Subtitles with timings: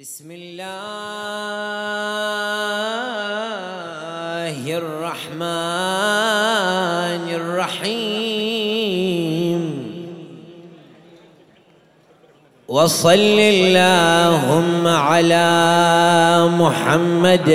[0.00, 0.64] بسم الله
[4.78, 5.44] الرحمن
[7.28, 8.32] الرحيم.
[12.68, 15.52] وصل اللهم على
[16.48, 17.50] محمد.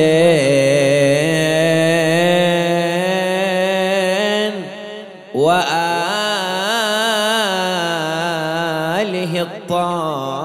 [5.34, 5.82] وآله
[9.41, 10.45] الطاهرين.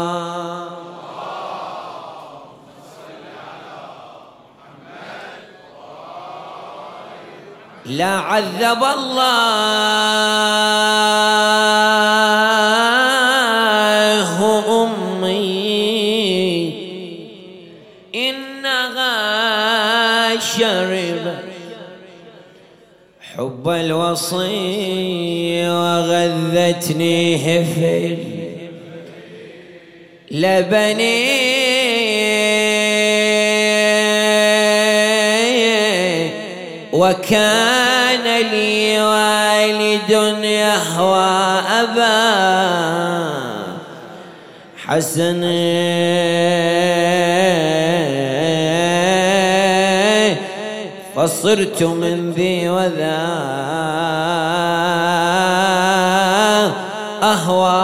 [8.01, 9.93] لا عذب الله
[14.83, 16.73] أمي.
[18.15, 19.11] إنها
[20.39, 21.35] شرب
[23.33, 28.17] حب الوصي وغذتني هفل
[30.31, 31.41] لبني
[36.93, 37.90] وكان
[38.41, 40.09] لي والد
[40.43, 42.21] يهوى أبا
[44.77, 45.41] حسن.
[51.15, 53.21] فصرت من ذي وذا
[57.23, 57.81] أهوى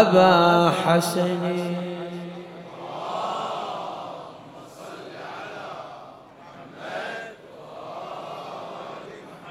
[0.00, 1.49] أبا حسن.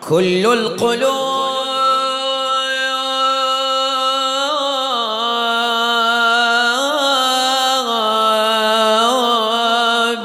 [0.10, 1.46] كل القلوب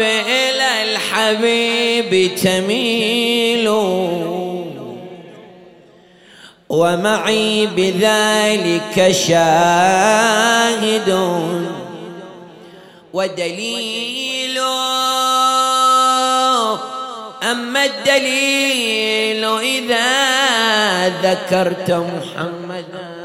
[0.00, 3.69] إلى الحبيب تميل.
[6.69, 8.97] ومعي بذلك
[9.28, 11.11] شاهد
[13.12, 14.59] ودليل.
[17.45, 18.84] أما الدليل
[19.44, 23.25] إذا ذكرت محمدا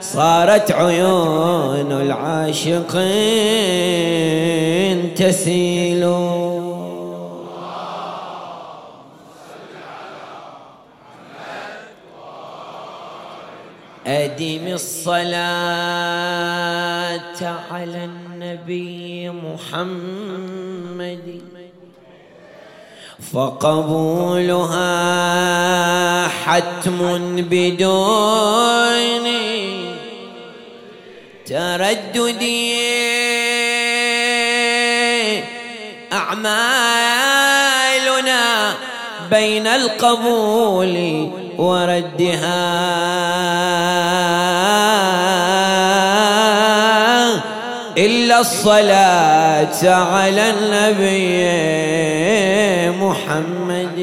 [0.00, 2.84] صارت عيون العاشقين
[5.14, 6.02] تسيل.
[14.06, 15.32] أدم الصلاة
[17.70, 21.28] على النبي محمد.
[23.32, 24.88] فقبولها
[26.28, 29.26] حتم بدون
[31.46, 32.42] تردد
[36.12, 37.52] أعمالنا
[39.30, 41.28] بين القبول
[41.58, 42.82] وردها.
[48.42, 51.38] الصلاة على النبي
[53.04, 53.98] محمد.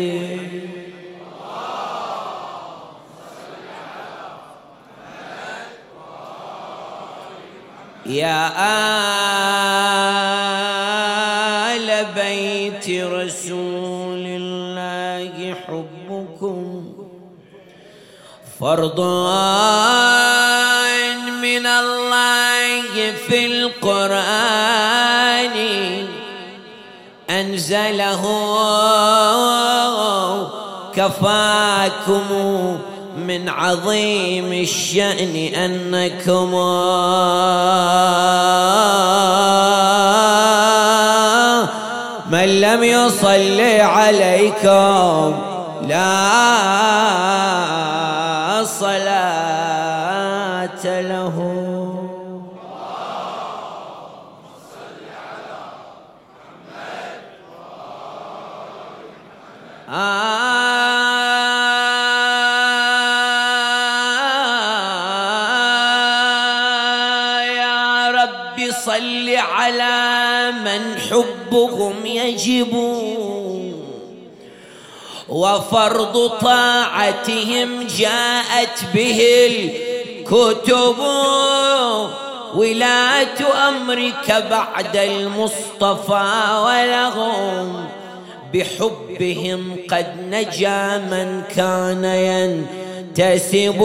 [8.05, 8.41] يا
[11.75, 16.63] آل بيت رسول الله حبكم.
[18.59, 18.99] فرض
[23.29, 24.25] في القرآن
[27.29, 28.23] أنزله
[30.95, 32.27] كفاكم
[33.17, 36.51] من عظيم الشأن أنكم
[42.29, 45.35] من لم يصلي عليكم
[45.87, 46.19] لا
[48.79, 49.69] صلاة
[51.01, 51.48] له.
[72.49, 72.73] يجب
[75.29, 80.99] وفرض طاعتهم جاءت به الكتب.
[82.55, 87.85] ولاة أمرك بعد المصطفى ولهم
[88.53, 92.05] بحبهم قد نجا من كان
[93.19, 93.81] ينتسب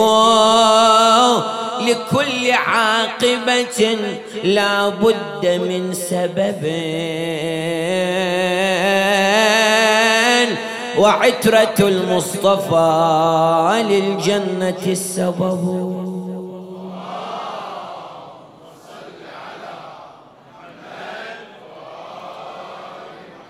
[1.81, 3.99] لكل عاقبة
[4.45, 6.65] لا بد من سبب.
[10.99, 12.83] وعترة المصطفى
[13.89, 16.05] للجنة السبب.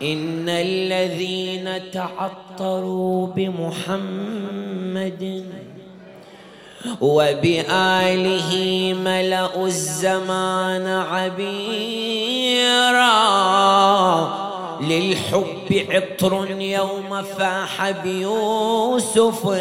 [0.03, 4.45] إن الذين تعطروا بمحمد
[7.01, 8.51] وبآله
[9.05, 11.65] ملأوا الزمان عبيرا.
[14.81, 19.59] للحب عطر يوم فاح بيوسف.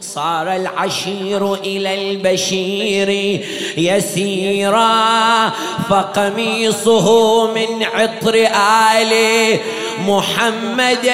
[0.00, 3.40] صار العشير إلى البشير
[3.76, 5.48] يسيرا.
[5.90, 8.34] فقميصه من عطر
[8.94, 9.12] آل
[10.06, 11.10] محمد.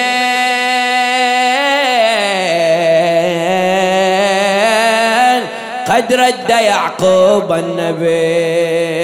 [5.87, 9.03] قد رد يعقوب النبي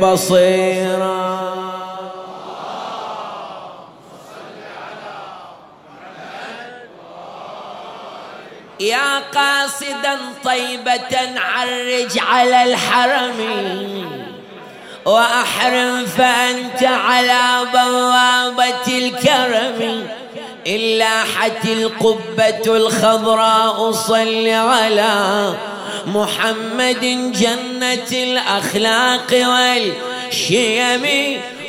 [0.00, 1.30] بصيرا.
[8.80, 13.40] يا قاصدا طيبة عرج على الحرم
[15.04, 20.08] وأحرم فأنت على بوابة الكرم.
[20.66, 25.54] إلا حت القبة الخضراء صل على
[26.06, 31.06] محمد جنة الأخلاق والشيم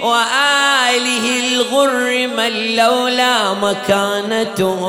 [0.04, 4.82] وآله الغر من لولا مكانتهم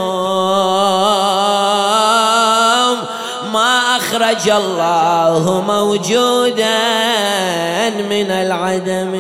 [3.53, 6.81] ما أخرج الله موجودا
[7.91, 9.13] من العدم.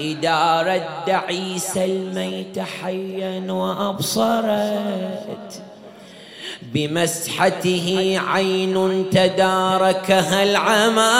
[0.00, 4.50] إذا رد عيسى الميت حيا وأبصرت
[6.62, 11.10] بمسحته عين تداركها العمى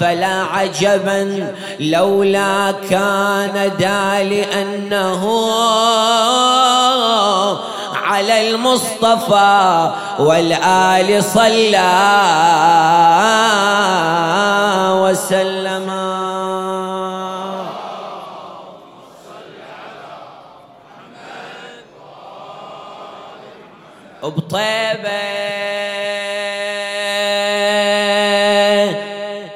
[0.00, 5.22] فلا عجبا لولا كان دا لأنه
[7.94, 11.88] على المصطفى والآل صلى
[15.08, 15.97] وسلم.
[24.28, 25.18] بطيبة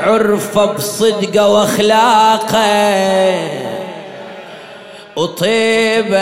[0.03, 2.69] عرفة بصدقة وأخلاقة.
[5.17, 6.19] وطيبة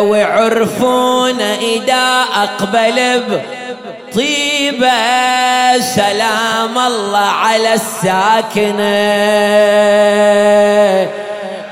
[0.00, 3.22] وعرفون إذا أقبل
[4.12, 5.78] بطيبة.
[5.78, 8.98] سلام الله على الساكنة.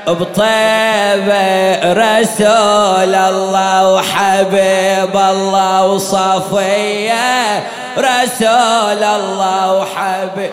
[0.07, 7.67] بطيبة رسول الله وحبيب الله وصفية
[7.97, 10.51] رسول الله وحبيب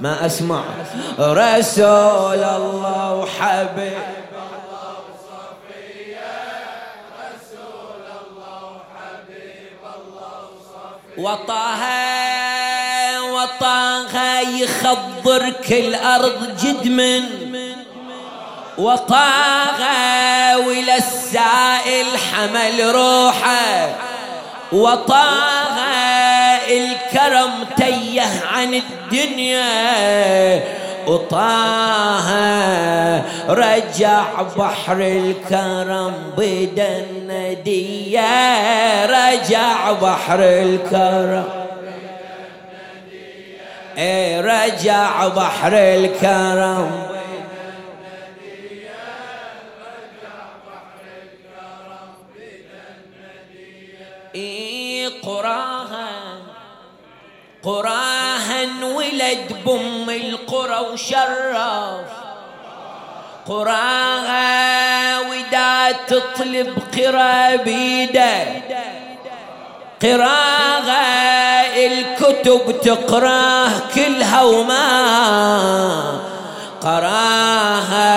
[0.00, 0.62] ما أسمع.
[1.18, 3.98] رسول الله وحبيب
[11.18, 11.82] وطه
[13.32, 17.22] وطه يخضر كل أرض جدمن
[18.78, 19.52] وطاغى
[21.32, 23.88] السائل حمل روحه
[24.72, 25.92] وطاغى
[26.68, 30.62] الكرم تيه عن الدنيا
[31.06, 32.32] وطه
[33.48, 34.24] رجع
[34.56, 38.26] بحر الكرم بدا الندية
[39.06, 41.48] رجع بحر الكرم.
[43.98, 47.11] إيه رجع بحر الكرم
[57.64, 58.62] قراها
[58.96, 62.06] ولد بم القرى وشرف.
[63.48, 68.44] قراها ودا تطلب قرا بيده.
[70.02, 71.06] قراها
[71.86, 74.92] الكتب تقراه كلها وما
[76.82, 78.12] قراها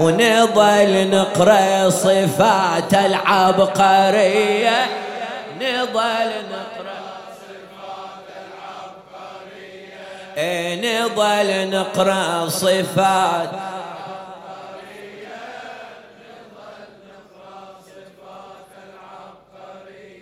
[0.00, 4.86] ونظل نقرأ صفات العبقرية.
[5.60, 6.77] نظل نقرأ
[10.38, 13.50] نظل نقرأ صفات.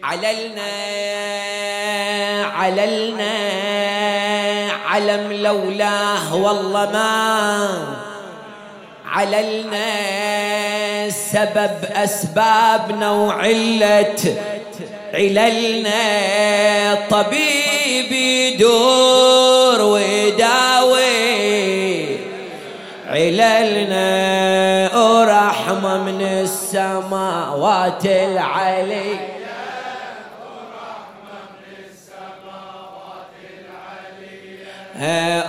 [0.02, 0.73] عللنا
[2.44, 3.37] عللنا
[4.87, 7.68] علم لولاه والله ما.
[9.06, 9.87] عللنا
[11.11, 14.37] سبب أسبابنا وعلة.
[15.16, 16.04] عللنا
[17.11, 21.06] طبيب يدور ويداوي
[23.06, 24.11] عللنا
[24.96, 29.37] ورحمة من السماوات العلي.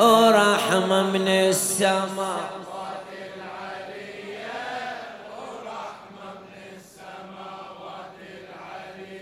[0.01, 2.56] ورحمة من السماء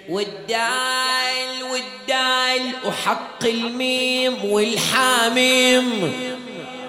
[0.09, 6.13] والدال والدال وحق الميم والحاميم.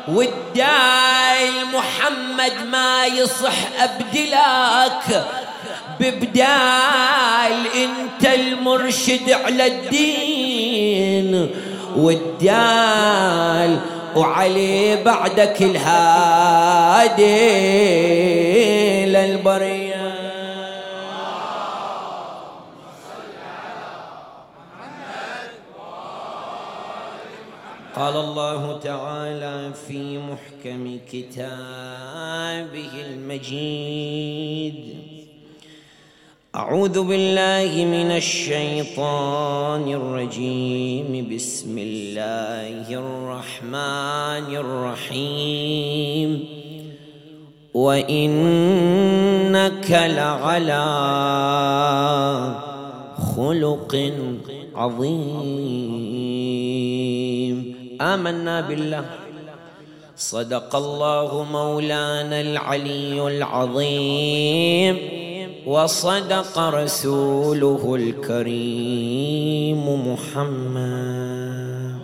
[0.09, 5.27] والدال محمد ما يصح أبدلاك.
[6.01, 11.51] ببدال انت المرشد على الدين.
[11.97, 13.81] والدال
[14.17, 17.17] وعلي بعدك الهادي
[19.07, 19.86] للبريه
[27.97, 34.75] قال الله تعالى في محكم كتابه المجيد
[36.57, 41.29] أعوذ بالله من الشيطان الرجيم.
[41.35, 46.45] بسم الله الرحمن الرحيم.
[47.75, 50.87] وإنك لعلى
[53.37, 54.13] خلق
[54.75, 56.37] عظيم.
[58.01, 59.05] آمنا بالله.
[60.17, 64.99] صدق الله مولانا العلي العظيم.
[65.67, 71.96] وصدق رسوله الكريم محمد.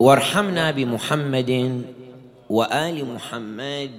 [0.00, 1.82] وارحمنا بمحمد
[2.50, 3.90] وآل محمد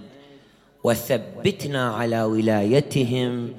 [0.84, 3.54] وثبتنا على ولايتهم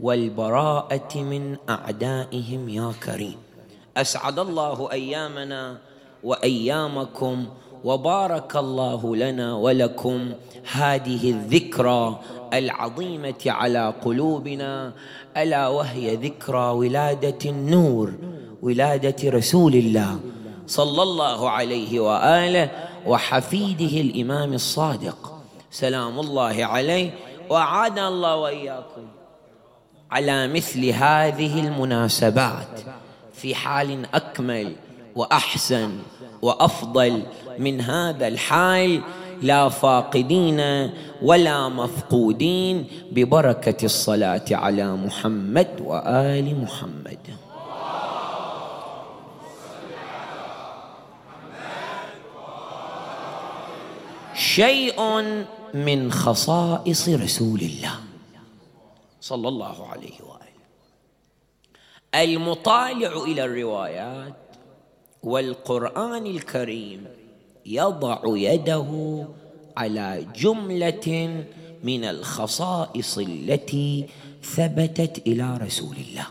[0.00, 3.38] والبراءة من أعدائهم يا كريم.
[3.96, 5.78] أسعد الله أيامنا
[6.24, 7.46] وأيامكم
[7.84, 10.32] وبارك الله لنا ولكم.
[10.72, 12.20] هذه الذكرى
[12.52, 14.92] العظيمة على قلوبنا
[15.36, 18.12] ألا وهي ذكرى ولادة النور
[18.62, 20.33] ولادة رسول الله.
[20.66, 22.70] صلى الله عليه وآله
[23.06, 25.40] وحفيده الإمام الصادق.
[25.70, 27.10] سلام الله عليه.
[27.50, 29.06] وعاد الله وإياكم
[30.10, 32.80] على مثل هذه المناسبات
[33.32, 34.76] في حال أكمل
[35.16, 35.90] وأحسن
[36.42, 37.22] وأفضل
[37.58, 39.00] من هذا الحال
[39.42, 40.90] لا فاقدين
[41.22, 47.18] ولا مفقودين ببركة الصلاة على محمد وآل محمد.
[54.54, 55.00] شيء
[55.74, 57.94] من خصائص رسول الله
[59.20, 60.62] صلى الله عليه وآله.
[62.14, 64.34] المطالع إلى الروايات
[65.22, 67.06] والقرآن الكريم
[67.66, 68.90] يضع يده
[69.76, 71.44] على جملة
[71.82, 74.06] من الخصائص التي
[74.42, 76.26] ثبتت إلى رسول الله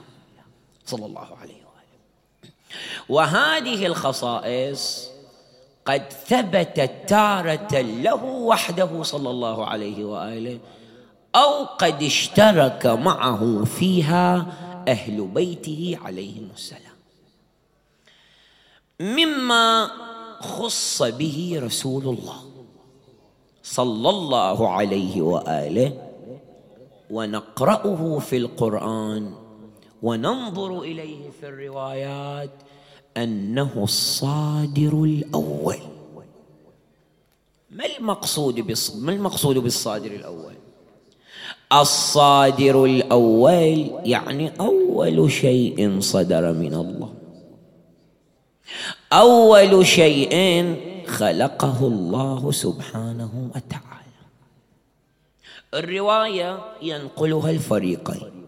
[0.86, 2.52] صلى الله عليه وآله.
[3.10, 5.13] وهذه الخصائص
[5.86, 10.60] قد ثبتت تارة له وحده صلى الله عليه وآله
[11.36, 14.54] أو قد اشترك معه فيها
[14.88, 16.94] أهل بيته عليهم السلام.
[19.00, 19.90] مما
[20.40, 22.40] خص به رسول الله
[23.64, 25.92] صلى الله عليه وآله
[27.10, 29.34] ونقرأه في القرآن
[30.04, 32.52] وننظر إليه في الروايات
[33.18, 35.78] أنه الصادر الأول.
[37.72, 38.60] ما المقصود
[38.96, 40.54] ما المقصود بالصادر الأول؟
[41.74, 47.14] الصادر الأول يعني أول شيء صدر من الله.
[49.14, 50.34] أول شيء
[51.08, 53.94] خلقه الله سبحانه وتعالى.
[55.74, 58.43] الرواية ينقلها الفريقين.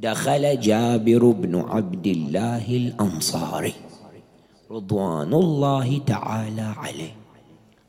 [0.00, 3.74] دخل جابر بن عبد الله الأنصاري
[4.70, 7.16] رضوان الله تعالى عليه.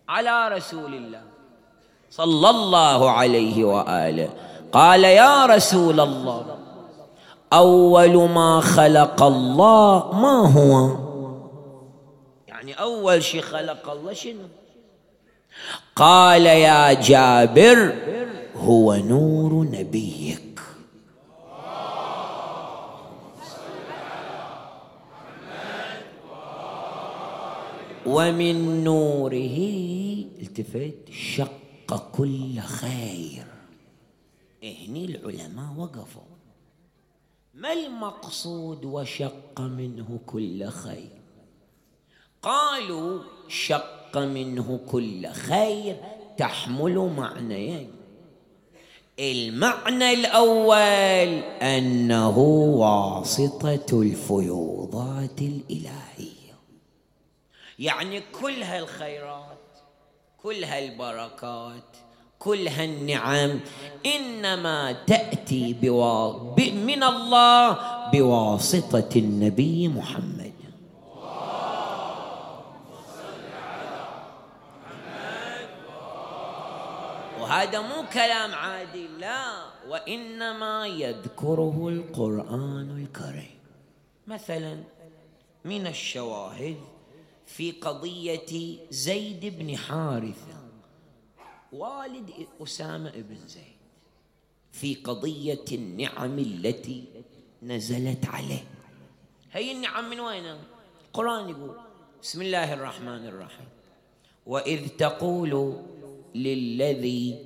[0.09, 1.21] على رسول الله
[2.11, 4.29] صلى الله عليه وآله.
[4.71, 6.45] قال يا رسول الله
[7.53, 10.95] أول ما خلق الله ما هو؟
[12.47, 14.47] يعني أول شيء خلق الله شنو؟
[15.95, 17.93] قال يا جابر
[18.57, 20.50] هو نور نبيك.
[28.05, 29.57] ومن نوره
[30.41, 33.45] التفت شق كل خير.
[34.63, 36.21] هني العلماء وقفوا.
[37.53, 41.09] ما المقصود وشق منه كل خير؟
[42.41, 45.95] قالوا شق منه كل خير
[46.37, 47.91] تحمل معنيين.
[49.19, 51.31] المعنى الأول
[51.61, 56.10] أنه واسطة الفيوضات الإلهية.
[57.81, 59.57] يعني كل هالخيرات
[60.43, 61.97] كل هالبركات
[62.39, 63.59] كل هالنعم
[64.05, 66.53] إنما تأتي بوا...
[66.53, 66.59] ب...
[66.59, 67.77] من الله
[68.11, 70.53] بواسطة النبي محمد.
[77.41, 79.45] وهذا مو كلام عادي لا.
[79.89, 83.59] وإنما يذكره القرآن الكريم.
[84.27, 84.83] مثلا
[85.65, 86.90] من الشواهد
[87.51, 90.61] في قضية زيد بن حارثة.
[91.71, 92.31] والد
[92.61, 93.81] أسامة بن زيد
[94.71, 97.03] في قضية النعم التي
[97.63, 98.63] نزلت عليه.
[99.51, 100.45] هي النعم من وين؟
[101.07, 101.75] القران يقول
[102.21, 103.69] بسم الله الرحمن الرحيم.
[104.45, 105.83] وإذ تقول
[106.35, 107.45] للذي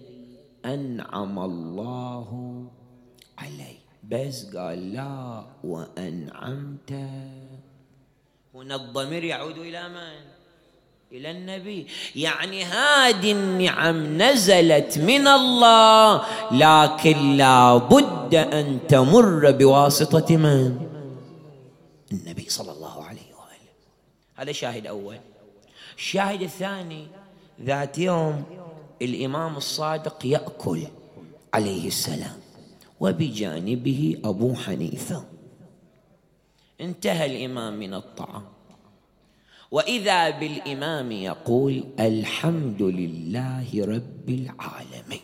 [0.66, 2.30] أنعم الله
[3.38, 3.78] عليه.
[4.04, 6.92] بس قال لا وأنعمت
[8.56, 10.26] هنا الضمير يعود إلى من؟
[11.12, 20.88] إلى النبي يعني هذه النعم نزلت من الله لكن لا بد أن تمر بواسطة من؟
[22.12, 23.72] النبي صلى الله عليه وآله
[24.36, 25.18] هذا شاهد أول
[25.98, 27.08] الشاهد الثاني
[27.62, 28.44] ذات يوم
[29.02, 30.82] الإمام الصادق يأكل
[31.54, 32.40] عليه السلام
[33.00, 35.35] وبجانبه أبو حنيفة
[36.82, 38.46] انتهى الإمام من الطعام.
[39.72, 45.22] وإذا بالإمام يقول الحمد لله رب العالمين.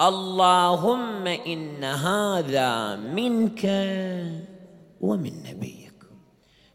[0.00, 3.64] اللهم إن هذا منك
[5.00, 5.92] ومن نبيك.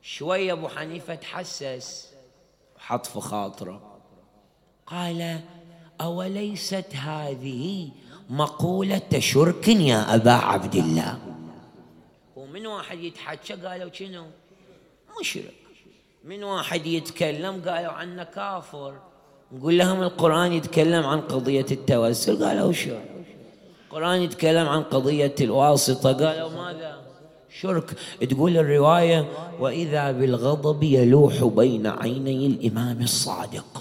[0.02, 2.08] شوي أبو حنيفة تحسس
[2.78, 3.82] حط في خاطره.
[4.88, 5.40] قال
[6.02, 7.90] أوليست هذه
[8.30, 11.35] مقولة شرك يا أبا عبد الله؟
[12.56, 14.26] من واحد يتحكى قالوا شنو؟
[15.20, 15.54] مشرك.
[16.24, 18.94] من واحد يتكلم قالوا عنه كافر.
[19.52, 22.98] نقول لهم القرآن يتكلم عن قضية التوسل قالوا شو؟
[23.86, 27.02] القرآن يتكلم عن قضية الواسطة قالوا ماذا؟
[27.60, 27.98] شرك.
[28.30, 33.72] تقول الرواية وإذا بالغضب يلوح بين عيني الإمام الصادق.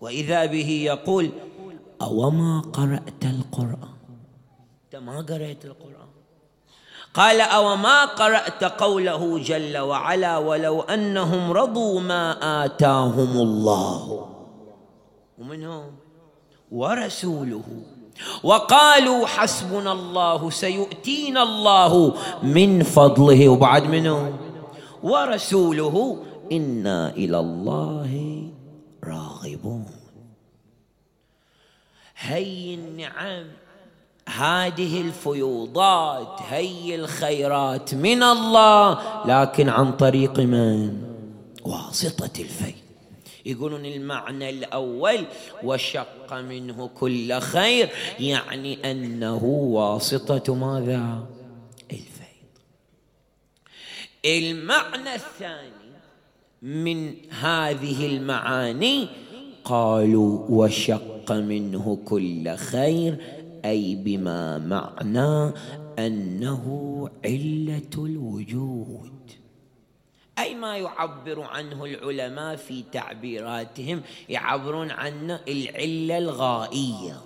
[0.00, 1.30] وإذا به يقول
[2.02, 3.94] أوما قرأت القرآن؟
[4.84, 6.11] أنت ما قرأت القرآن؟
[7.14, 12.24] قال أو ما قرأت قوله جل وعلا ولو أنهم رضوا ما
[12.64, 14.28] آتاهم الله؟
[15.38, 15.92] ومنهم
[16.72, 17.62] ورسوله.
[18.42, 23.48] وقالوا حسبنا الله سيؤتينا الله من فضله.
[23.48, 24.38] وبعد منه
[25.02, 28.12] ورسوله إنا إلى الله
[29.04, 29.86] راغبون.
[32.16, 33.46] هي النعم
[34.28, 41.02] هذه الفيوضات هي الخيرات من الله لكن عن طريق من؟
[41.64, 42.74] واسطة الفي
[43.46, 45.24] يقولون المعنى الأول
[45.62, 47.88] وشق منه كل خير
[48.20, 51.26] يعني أنه واسطة ماذا؟
[51.90, 52.12] الفيض
[54.24, 55.82] المعنى الثاني
[56.62, 59.08] من هذه المعاني
[59.64, 63.16] قالوا وشق منه كل خير
[63.64, 65.54] أي بما معنى
[65.98, 66.64] أنه
[67.24, 69.12] علة الوجود.
[70.38, 77.20] أي ما يعبر عنه العلماء في تعبيراتهم يعبرون عنه العلة الغائية.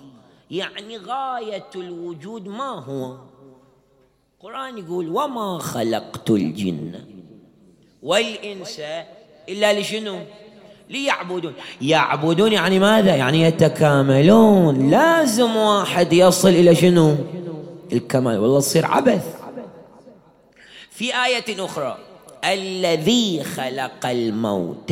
[0.51, 3.17] يعني غاية الوجود ما هو؟
[4.37, 7.05] القرآن يقول وما خلقت الجن
[8.03, 8.81] والإنس
[9.49, 10.19] إلا لشنو؟
[10.89, 11.53] ليعبدون.
[11.81, 14.89] يعبدون يعني ماذا؟ يعني يتكاملون.
[14.89, 17.15] لازم واحد يصل إلى شنو؟
[17.93, 18.39] الكمال.
[18.39, 19.25] والله تصير عبث.
[20.91, 21.97] في آية أخرى.
[22.45, 24.91] الذي خلق الموت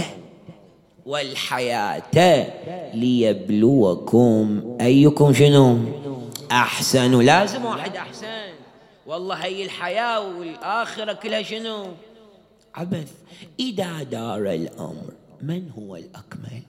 [1.06, 2.48] والحياة
[2.94, 5.78] ليبلوكم أيكم شنو؟
[6.52, 7.22] أحسن.
[7.22, 8.28] لازم واحد أحسن.
[9.08, 11.86] والله هي الحياة والآخرة كلها شنو؟
[12.76, 13.12] عبث.
[13.60, 16.64] إذا دار الأمر من هو الأكمل؟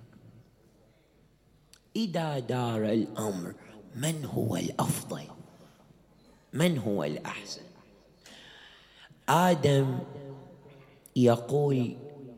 [1.96, 3.54] إذا دار الأمر
[3.94, 5.24] من هو الأفضل؟
[6.52, 7.62] من هو الأحسن؟
[9.28, 9.98] آدم
[11.16, 11.96] يقول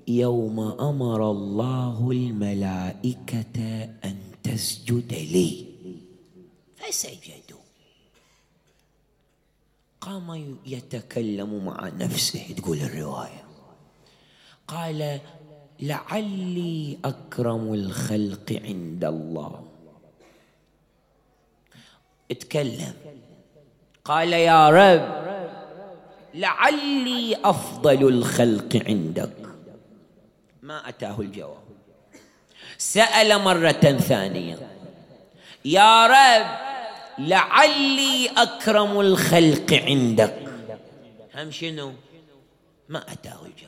[0.09, 5.66] يوم أمر الله الملائكة أن تسجد لي.
[6.77, 7.59] فسجدوا.
[10.01, 13.44] قام يتكلم مع نفسه تقول الرواية.
[14.68, 15.20] قال
[15.80, 19.64] لعلي أكرم الخلق عند الله.
[22.30, 22.94] اتكلم.
[24.04, 25.28] قال يا رب
[26.34, 29.36] لعلي أفضل الخلق عندك.
[30.62, 31.62] ما أتاه الجواب.
[32.78, 34.58] سأل مرة ثانية.
[35.64, 36.46] يا رب
[37.18, 40.34] لعلي أكرم الخلق عندك.
[41.34, 41.92] هم شنو؟
[42.88, 43.67] ما أتاه الجواب.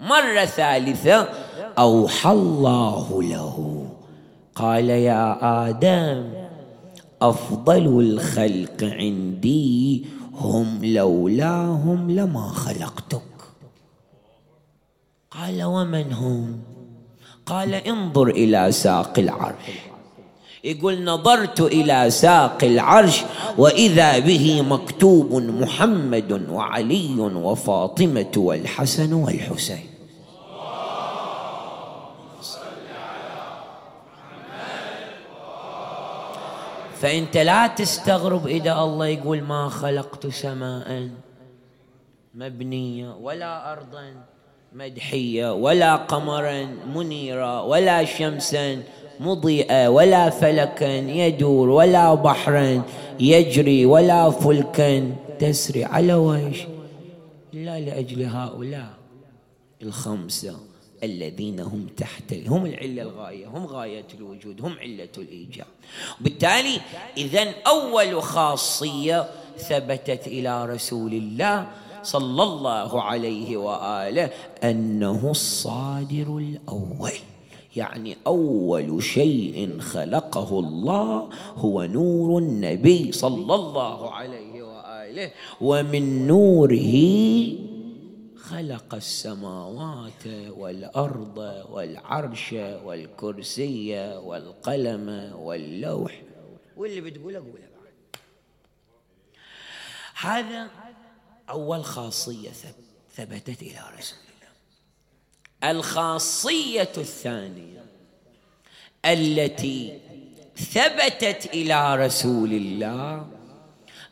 [0.00, 1.28] مرة ثالثة
[1.78, 3.86] أوحى الله له.
[4.54, 6.32] قال يا آدم
[7.22, 13.22] أفضل الخلق عندي هم لولاهم لما خلقتك.
[15.30, 16.60] قال ومن هم؟
[17.46, 19.85] قال انظر إلى ساق العرش.
[20.66, 23.22] يقول نظرت إلى ساق العرش
[23.58, 29.86] وإذا به مكتوب محمد وعلي وفاطمة والحسن والحسين.
[36.96, 41.08] فإنت لا تستغرب إذا الله يقول ما خلقت سماء
[42.34, 44.35] مبنية ولا ارضا.
[44.72, 48.82] مدحية ولا قمرا منيرا ولا شمسا
[49.20, 52.82] مضيئة ولا فلكا يدور ولا بحرا
[53.20, 55.84] يجري ولا فلكا تسري.
[55.84, 56.68] على وجه
[57.54, 58.90] إلا لأجل هؤلاء
[59.82, 60.56] الخمسة
[61.02, 65.66] الذين هم تحت هم العلة الغاية هم غاية الوجود هم علة الإيجاب.
[66.20, 66.80] بالتالي
[67.16, 69.26] إذا أول خاصية
[69.58, 71.66] ثبتت إلى رسول الله
[72.06, 74.30] صلى الله عليه وآله
[74.64, 77.18] أنه الصادر الأول.
[77.76, 86.96] يعني أول شيء خلقه الله هو نور النبي صلى الله عليه وآله ومن نوره
[88.36, 90.24] خلق السماوات
[90.58, 91.38] والأرض
[91.70, 92.52] والعرش
[92.84, 93.90] والكرسي
[94.24, 96.22] والقلم واللوح.
[96.76, 97.94] واللي بتقوله قوله بعد.
[100.14, 100.68] هذا
[101.50, 102.50] أول خاصية
[103.14, 105.70] ثبتت إلى رسول الله.
[105.70, 107.84] الخاصية الثانية
[109.04, 110.00] التي
[110.56, 113.28] ثبتت إلى رسول الله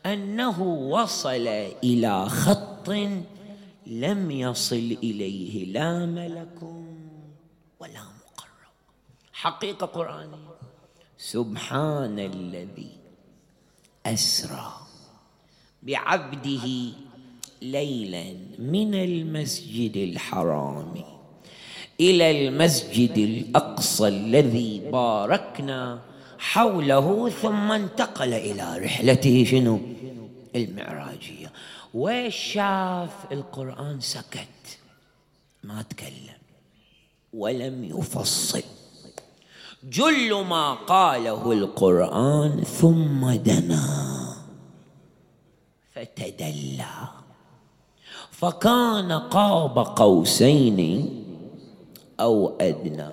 [0.07, 1.47] أنه وصل
[1.85, 2.89] إلى خط
[3.87, 6.63] لم يصل إليه لا ملك
[7.81, 8.75] ولا مقرب.
[9.33, 10.55] حقيقة قرآنية.
[11.19, 12.99] سبحان الذي
[14.07, 14.73] أسرى
[15.83, 16.93] بعبده
[17.65, 18.25] ليلا
[18.59, 20.95] من المسجد الحرام
[22.01, 26.01] إلى المسجد الأقصى الذي باركنا
[26.39, 29.81] حوله ثم انتقل إلى رحلته شنو؟
[30.57, 31.53] المعراجية.
[31.95, 34.79] ويش شاف القرآن سكت
[35.65, 36.41] ما تكلم
[37.33, 38.63] ولم يفصل.
[39.85, 43.87] جل ما قاله القرآن ثم دنا
[45.95, 47.24] فتدلى.
[48.35, 50.81] فكان قاب قوسين
[52.21, 53.09] أو أدنى.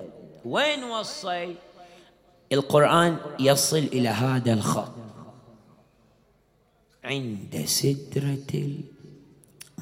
[0.46, 1.54] وين وصل
[2.52, 4.92] القرآن يصل إلى هذا الخط.
[7.04, 8.54] عند سدره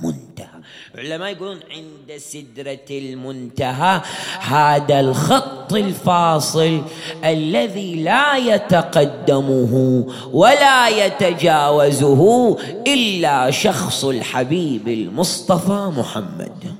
[0.03, 0.59] منتهى
[0.95, 4.01] العلماء يقولون عند سدرة المنتهى
[4.39, 6.81] هذا الخط الفاصل
[7.25, 12.57] الذي لا يتقدمه ولا يتجاوزه
[12.87, 16.75] إلا شخص الحبيب المصطفى محمد.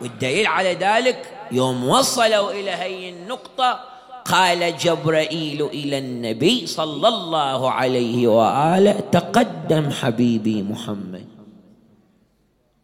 [0.00, 3.91] والدليل على ذلك يوم وصلوا إلى هي النقطة
[4.24, 11.28] قال جبرائيل إلى النبي صلى الله عليه وآله تقدم حبيبي محمد.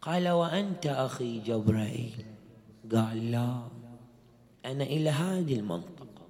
[0.02, 2.24] قال وأنت أخي جبرائيل؟
[2.94, 3.54] قال لا
[4.66, 6.24] أنا إلى هذه المنطقة.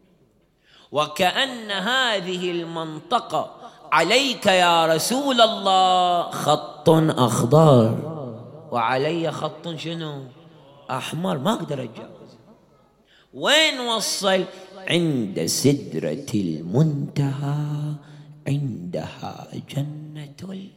[0.92, 3.54] وكأن هذه المنطقة
[3.92, 6.88] عليك يا رسول الله خط
[7.28, 7.98] أخضر.
[8.72, 10.22] وعلي خط شنو؟
[10.90, 12.32] أحمر ما أقدر أتجاوز.
[13.34, 14.44] وين وصل؟
[14.88, 17.94] عند سدرة المنتهى
[18.48, 20.68] عندها جنة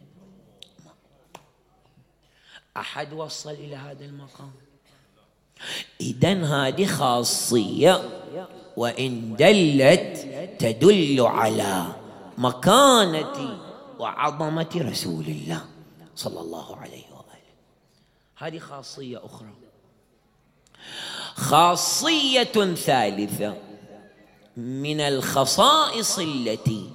[2.78, 4.52] أحد وصل إلى هذا المقام.
[6.02, 8.02] إذا هذه خاصية
[8.78, 10.28] وإن دلت
[10.60, 11.96] تدل على
[12.38, 13.60] مكانة
[14.00, 15.66] وعظمة رسول الله
[16.16, 17.52] صلى الله عليه وآله.
[18.38, 19.54] هذه خاصية أخرى.
[21.36, 22.44] خاصية
[22.76, 23.71] ثالثة.
[24.58, 26.90] من الخصائص التي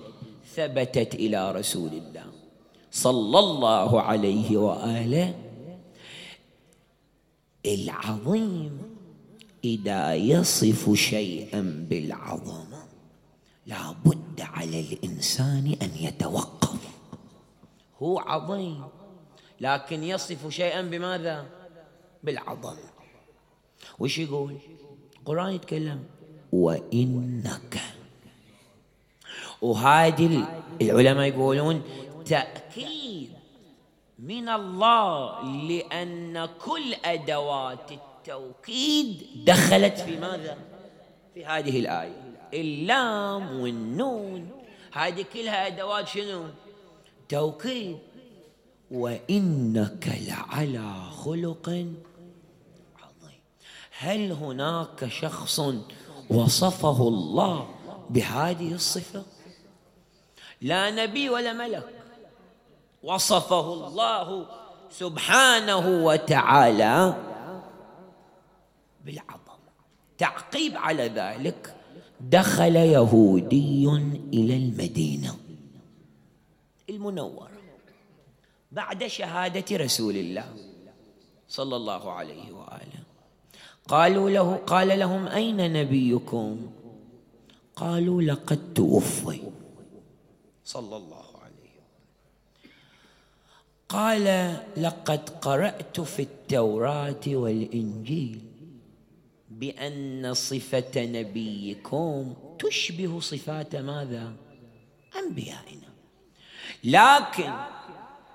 [0.54, 2.26] ثبتت إلى رسول الله
[2.90, 5.34] صلى الله عليه وآله.
[7.66, 8.78] العظيم
[9.64, 12.86] إذا يصف شيئا بالعظمة
[13.66, 16.78] لا بد على الإنسان أن يتوقف.
[18.02, 18.84] هو عظيم
[19.60, 21.46] لكن يصف شيئا بماذا؟
[22.22, 22.90] بالعظمة
[23.98, 24.56] وش يقول؟
[25.18, 26.04] القرآن يتكلم
[26.64, 27.80] وإنك.
[29.62, 30.48] وهذه
[30.80, 31.82] العلماء يقولون
[32.24, 33.30] تأكيد
[34.18, 40.58] من الله لأن كل أدوات التوكيد دخلت في ماذا؟
[41.34, 42.36] في هذه الآية.
[42.54, 44.50] اللام والنون.
[44.92, 46.44] هذه كلها أدوات شنو؟
[47.28, 47.98] توكيد.
[48.90, 51.68] وإنك لعلى خلق
[53.02, 53.40] عظيم.
[53.98, 55.60] هل هناك شخص
[56.30, 57.68] وصفه الله
[58.10, 59.22] بهذه الصفة.
[60.62, 61.88] لا نبي ولا ملك.
[63.02, 64.46] وصفه الله
[64.90, 67.14] سبحانه وتعالى
[69.04, 69.72] بالعظمة
[70.18, 71.76] تعقيب على ذلك
[72.20, 73.88] دخل يهودي
[74.32, 75.36] إلى المدينة
[76.90, 77.50] المنورة
[78.72, 80.48] بعد شهادة رسول الله
[81.48, 83.05] صلى الله عليه وآله.
[83.88, 86.70] قالوا له قال لهم أين نبيكم?
[87.76, 89.40] قالوا لقد توفي.
[90.64, 91.80] صلى الله عليه
[93.88, 98.40] قال لقد قرأت في التوراة والإنجيل
[99.50, 104.32] بأن صفة نبيكم تشبه صفات ماذا؟
[105.16, 105.88] أنبيائنا.
[106.84, 107.52] لكن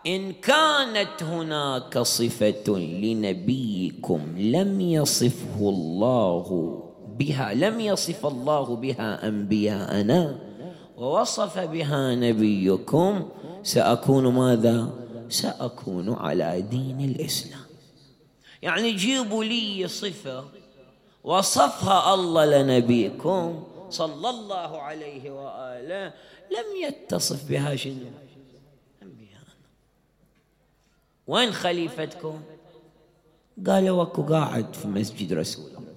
[0.08, 6.48] إن كانت هناك صفة لنبيكم لم يصفه الله
[7.20, 10.40] بها لم يصف الله بها أنبياءنا
[10.98, 13.30] ووصف بها نبيكم
[13.64, 14.90] سأكون ماذا؟
[15.30, 17.66] سأكون على دين الإسلام
[18.62, 20.44] يعني جيبوا لي صفة
[21.24, 26.14] وصفها الله لنبيكم صلى الله عليه وآله
[26.52, 28.31] لم يتصف بها شنو
[31.32, 32.42] وين خليفتكم؟
[33.68, 35.96] قالوا وكو قاعد في مسجد رسول الله.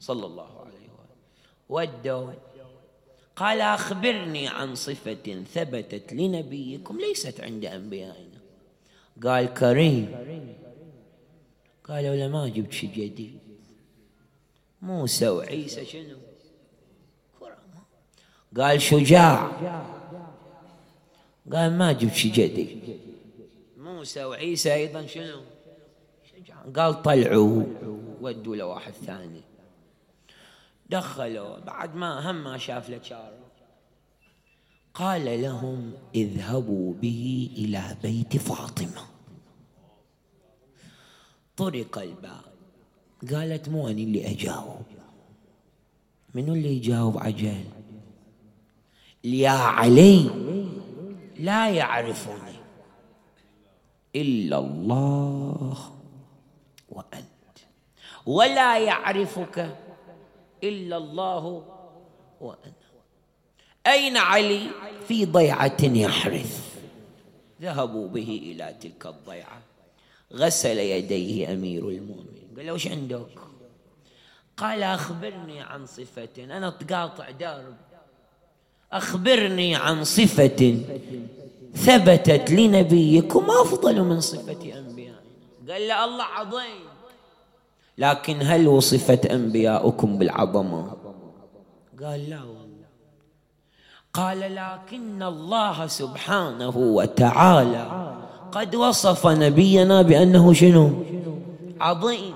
[0.00, 1.16] صلى الله عليه وآله.
[1.68, 2.32] ودوا.
[3.36, 8.40] قال أخبرني عن صفة ثبتت لنبيكم ليست عند أنبيائنا.
[9.24, 10.04] قال كريم.
[11.84, 13.38] قالوا له ما جبت شيء جديد.
[14.82, 16.16] موسى وعيسى شنو؟
[18.56, 19.50] قال شجاع.
[21.52, 23.05] قال ما جبت شيء جديد.
[24.06, 25.40] موسى وعيسى أيضا شنو؟
[26.30, 27.62] شجاع قال طلعوا
[28.20, 29.40] ودوا له واحد ثاني.
[30.90, 33.30] دخلوا بعد ما هم ما شاف له
[34.94, 39.02] قال لهم اذهبوا به إلى بيت فاطمة.
[41.56, 42.52] طرق الباب.
[43.30, 44.86] قالت مو أنا اللي أجاوب.
[46.34, 47.64] منو اللي يجاوب عجل؟
[49.24, 50.30] يا علي
[51.38, 52.55] لا يعرفني.
[54.16, 55.92] إلا الله
[56.88, 57.56] وأنت.
[58.26, 59.76] ولا يعرفك
[60.64, 61.44] إلا الله
[62.40, 62.72] وأنا
[63.86, 64.66] أين علي؟
[65.08, 66.80] في ضيعة يحرث.
[67.62, 69.62] ذهبوا به إلى تلك الضيعة.
[70.32, 72.48] غسل يديه أمير المؤمنين.
[72.56, 73.38] قال له وش عندك?
[74.56, 76.28] قال أخبرني عن صفة.
[76.38, 77.76] أنا تقاطع دارب
[78.92, 80.80] أخبرني عن صفة.
[81.76, 85.16] ثبتت لنبيكم أفضل من صفة أنبيائنا.
[85.70, 86.86] قال له الله عظيم.
[87.98, 90.92] لكن هل وصفت أنبياؤكم بالعظمة؟
[92.02, 92.86] قال لا والله.
[94.12, 98.14] قال لكن الله سبحانه وتعالى
[98.52, 100.90] قد وصف نبينا بأنه شنو؟
[101.80, 102.34] عظيم.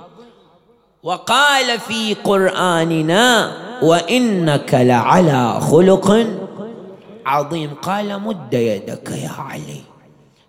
[1.02, 6.26] وقال في قرآننا وإنك لعلى خلق
[7.26, 7.70] عظيم.
[7.82, 9.80] قال مد يدك يا علي.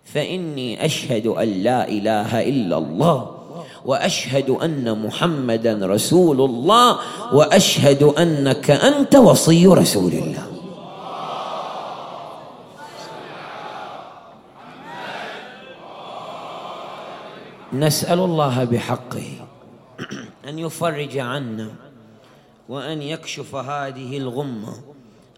[0.04, 3.36] فإني أشهد أن لا إله إلا الله
[3.84, 6.98] وأشهد أن محمدا رسول الله
[7.32, 10.46] وأشهد أنك أنت وصي رسول الله.
[17.72, 19.28] نسأل الله بحقه
[20.48, 21.70] أن يفرج عنا
[22.68, 24.74] وأن يكشف هذه الغمة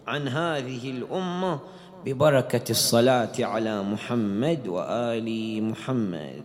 [0.07, 1.59] عن هذه الأمة
[2.05, 6.43] ببركة الصلاة على محمد وآل محمد.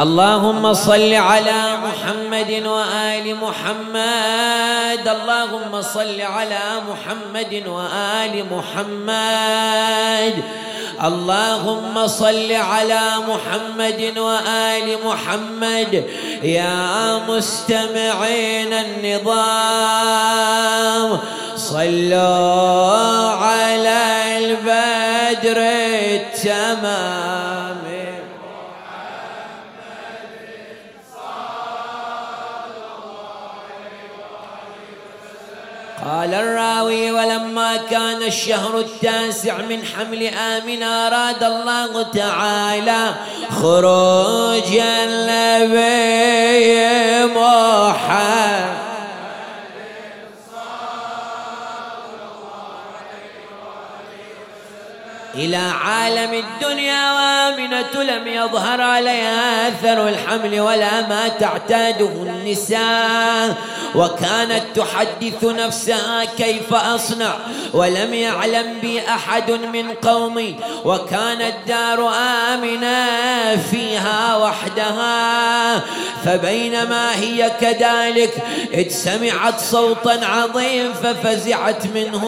[0.00, 5.08] اللهم صل على محمد وآل محمد.
[5.08, 10.34] اللهم صل على محمد وآل محمد.
[11.00, 16.04] اللهم صل على محمد وآل محمد
[16.42, 20.12] يا مستمعين النظام.
[21.56, 24.02] صلوا على
[24.38, 25.58] البدر
[26.16, 27.41] التمام.
[36.04, 43.14] قال الراوي ولما كان الشهر التاسع من حمل آمن أراد الله تعالى
[43.50, 46.02] خروج النبي
[47.34, 48.82] محمد.
[55.34, 63.56] إلى عالم الدنيا وآمنة لم يظهر عليها أثر الحمل ولا ما تعتاده النساء.
[63.94, 67.34] وكانت تحدث نفسها كيف أصنع
[67.72, 72.12] ولم يعلم بي أحد من قومي وكانت دار
[72.54, 73.06] آمنة
[73.70, 75.80] فيها وحدها
[76.24, 78.34] فبينما هي كذلك
[78.74, 82.22] إذ سمعت صوتا عظيم ففزعت منه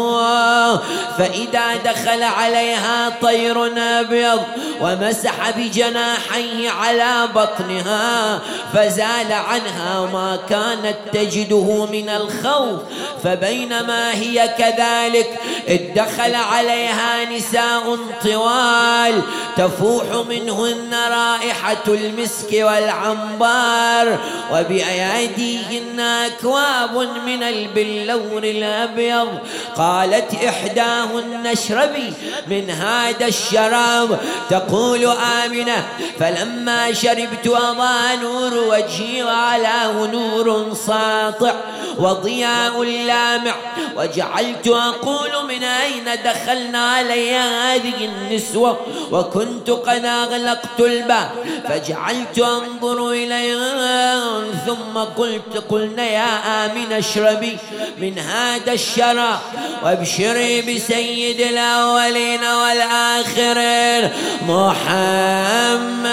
[1.18, 4.42] فإذا دخل عليها طير أبيض
[4.80, 8.40] ومسح بجناحيه على بطنها
[8.72, 12.80] فزال عنها ما كانت تجده من الخوف.
[13.24, 19.22] فبينما هي كذلك ادخل عليها نساء طوال
[19.56, 24.18] تفوح منهن رائحة المسك والعنبر
[24.52, 29.28] وبأيديهن أكواب من البلور الأبيض.
[29.76, 32.12] قالت إحداهن اشربي
[32.46, 34.18] من هذا الشراب.
[34.50, 35.06] تقول
[35.44, 35.86] آمنة
[36.18, 41.54] فلما شربت أضاء نور وجهي وعلاه نور ساطع.
[42.24, 43.54] وضياء لامع
[43.96, 51.30] وجعلت أقول من أين دخلنا علي هذه النسوة؟ وكنت قد أغلقت الباب.
[51.68, 57.58] فجعلت أنظر إليها ثم قلت قلنا يا آمن اشربي
[57.98, 59.40] من هذا الشراب.
[59.84, 64.10] وابشري بسيد الأولين والآخرين
[64.48, 66.04] محمد.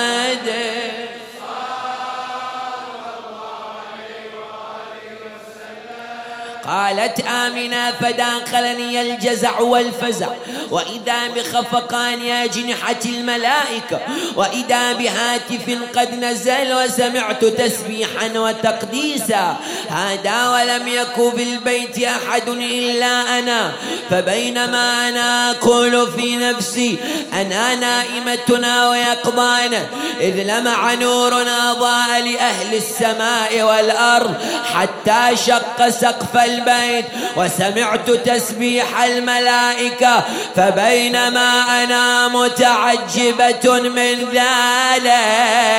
[6.67, 10.27] قالت آمنة فداخلني الجزع والفزع.
[10.71, 13.99] وإذا بخفقان أجنحة الملائكة.
[14.35, 19.55] وإذا بهاتف قد نزل وسمعت تسبيحا وتقديسا.
[19.89, 23.71] هذا ولم يكن في البيت أحد إلا أنا.
[24.09, 26.97] فبينما أنا أقول في نفسي
[27.33, 29.73] أنا نائمتنا ويقظان
[30.19, 34.33] إذ لمع نور أضاء لأهل السماء والأرض.
[34.73, 40.23] حتى شق سقف البيت وسمعت تسبيح الملائكة
[40.55, 45.71] فبينما أنا متعجبة من ذلك.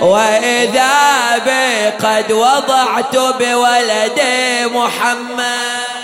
[0.00, 6.01] وإذا بي قد وضعت بولدي محمد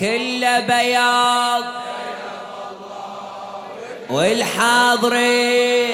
[0.00, 1.64] كل بياض
[4.10, 5.90] والحاضرين.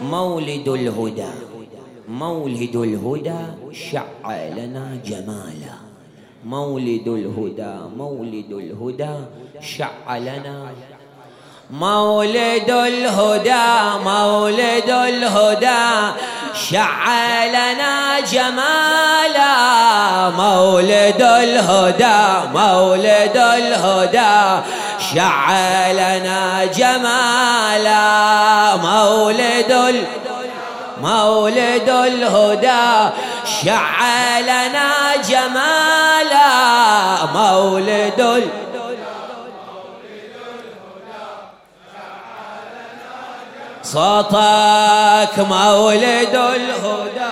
[0.00, 1.32] مولد الهدى
[2.08, 3.40] مولد الهدى
[3.72, 4.04] شع
[4.56, 5.74] لنا جمالا.
[6.44, 9.14] مولد الهدى مولد الهدى
[9.60, 10.72] شع لنا
[11.70, 13.66] مولد الهدى
[14.04, 16.12] مولد الهدى
[16.54, 19.54] شع لنا جمالا
[20.30, 24.62] مولد الهدى مولد الهدى.
[25.14, 25.52] شع
[25.92, 28.02] لنا جمالا
[28.76, 30.04] مولد الهدى
[31.02, 33.10] مولد الهدى.
[33.64, 34.92] شع لنا
[35.28, 36.46] جمالا
[37.34, 38.63] مولد الهدى
[43.94, 47.30] صوتك مولد الهدى.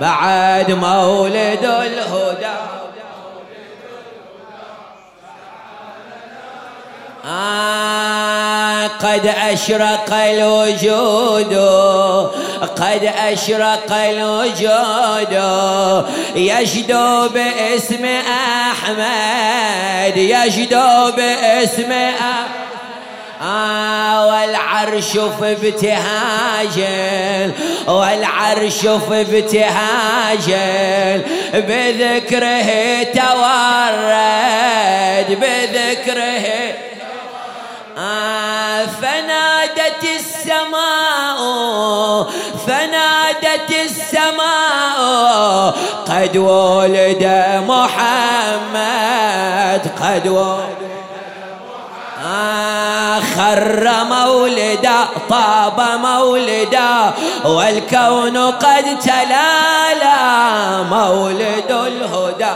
[0.00, 2.83] بعد مولد الهدى.
[7.26, 11.54] آه قد أشرق الوجود
[12.76, 15.32] قد أشرق الوجود.
[16.36, 18.04] يجدو باسم
[18.70, 22.64] أحمد يجدو باسم أحمد.
[23.42, 26.76] آه والعرش في ابتهاج
[27.86, 30.46] والعرش في ابتهاج.
[31.54, 32.70] بذكره
[33.14, 34.44] تورد
[35.40, 36.63] بذكره
[39.02, 41.40] فنادت السماء
[42.66, 45.74] فنادت السماء
[46.08, 47.24] قد ولد
[47.68, 49.02] محمد
[50.00, 50.84] قد ولد
[53.36, 54.98] خر مولدا
[55.28, 60.18] طاب مولدا والكون قد تلالا
[60.82, 62.54] مولد الهدى.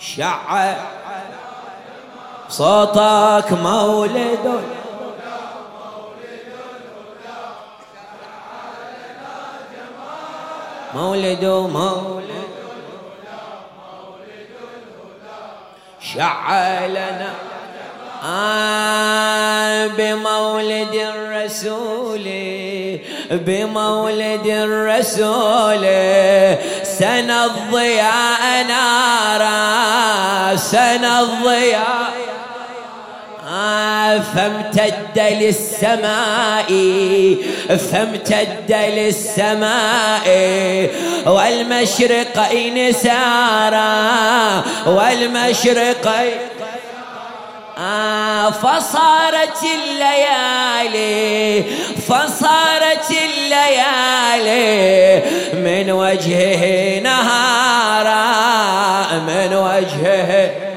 [0.00, 0.74] شع
[2.48, 4.60] صوتك مولد.
[10.94, 12.48] مولد مولد.
[16.00, 17.32] شعلنا
[19.98, 22.26] بمولد الرسول
[23.30, 25.84] بمولد الرسول.
[26.82, 32.12] سنى الضياء نارا سنى الضياء
[34.34, 36.66] فامتد للسماء
[37.92, 40.26] فامتد للسماء
[41.26, 46.36] والمشرقين سارا والمشرقين
[47.78, 51.64] آه فصارت الليالي
[52.08, 54.58] فصارت الليالي
[55.54, 58.28] من وجهه نهارا
[59.18, 60.67] من وجهه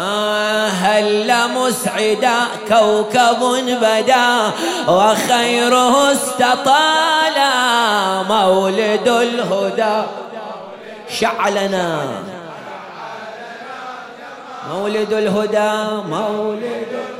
[0.00, 2.36] آه هل مسعدا
[2.68, 3.40] كوكب
[3.82, 4.52] بدا
[4.88, 7.52] وخيره استطالا
[8.22, 10.02] مولد الهدى.
[11.10, 12.00] شعلنا.
[14.72, 15.72] مولد الهدى
[16.08, 17.19] مولد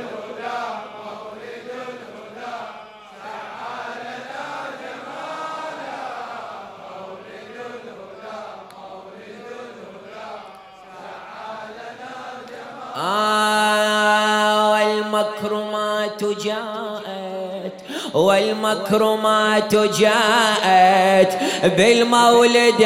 [12.97, 17.73] آه والمكرمات جاءت
[18.13, 22.81] والمكرمات جاءت بالمولد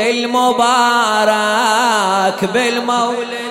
[0.95, 3.45] المبارك بالمولد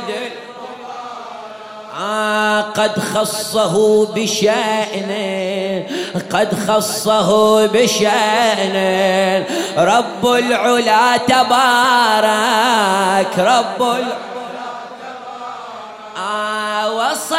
[2.01, 5.87] آه قد خصه بشأنه
[6.33, 9.47] قد خصه بشأنه
[9.79, 12.59] رب العلا تبارك
[13.39, 14.34] رب العلا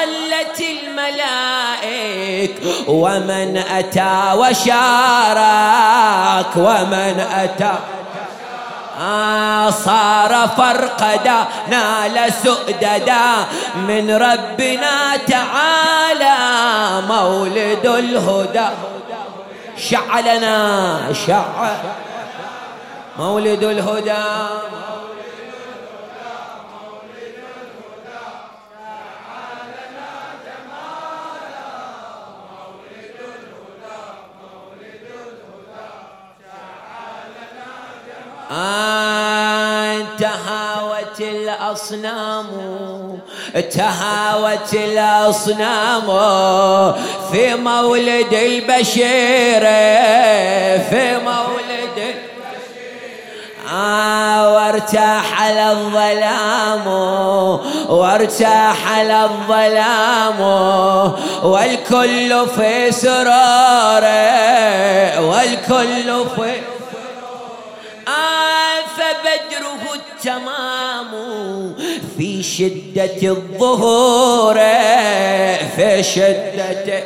[0.05, 2.55] وصلت الملائك
[2.87, 5.65] ومن أتى وشارك
[6.55, 7.73] ومن أتى
[9.01, 13.45] آه صار فرقدا نال سؤددا
[13.75, 16.37] من ربنا تعالى
[17.07, 18.67] مولد الهدى.
[19.77, 21.45] شعلنا شع
[23.19, 24.23] مولد الهدى.
[40.19, 42.45] تهاوت الأصنام
[43.71, 46.07] تهاوت الأصنام
[47.31, 49.61] في مولد البشير
[50.89, 52.15] في مولد
[53.73, 56.87] آه وارتاح على الظلام
[57.89, 60.41] وارتاح على الظلام
[61.43, 64.05] والكل في سرور
[65.29, 66.74] والكل في
[69.05, 71.11] فبدره التمام
[72.17, 74.55] في شدة الظهور
[75.75, 77.03] في شدة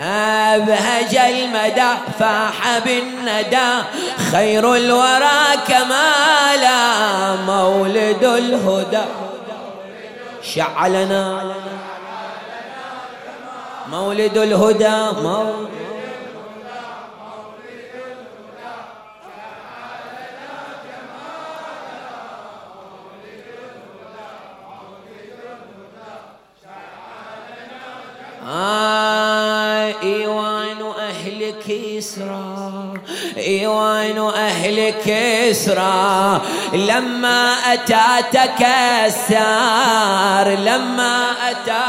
[0.00, 3.82] أبهج المدى فاح بالندى.
[4.32, 9.04] خير الورى كمالا مولد الهدى.
[10.42, 11.54] شعلنا
[13.90, 15.83] مولد الهدى مولد
[28.54, 32.94] آه إيوان أهل كسرى
[33.36, 36.40] إيوان أهل كسرى.
[36.72, 39.34] لما أتى تكسر
[40.48, 41.84] لما أتى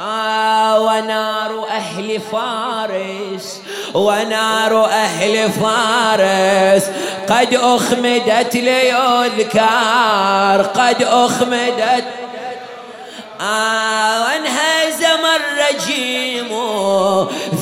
[0.00, 3.60] آه ونار أهل فارس
[3.94, 6.84] ونار أهل فارس.
[7.28, 9.62] قد أخمدت ليذكر
[10.74, 12.04] قد أخمدت
[13.40, 14.24] آه
[15.70, 16.48] الرجيم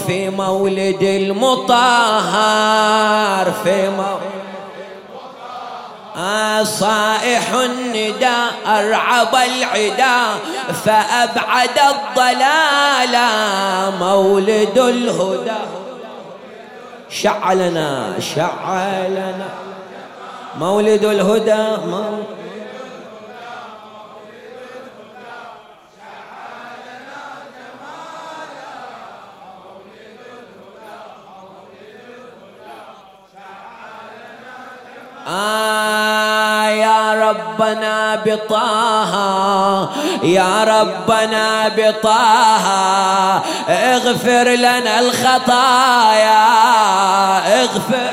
[0.07, 1.73] في مولد المطهر
[3.65, 4.33] في مولد
[6.17, 10.23] آه صائح النداء أرعب العدا
[10.85, 13.19] فأبعد الضلال.
[14.01, 15.61] مولد الهدى.
[17.11, 19.49] شعلنا شعلنا.
[20.59, 22.25] مولد الهدى مولد
[35.29, 39.89] آه يا ربنا بطاها
[40.23, 46.43] يا ربنا بطاها اغفر لنا الخطايا
[47.63, 48.13] اغفر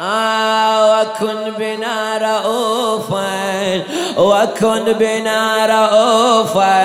[0.00, 3.82] آه وكن بنا رؤوفا
[4.16, 6.82] وكن بنا رؤوفا.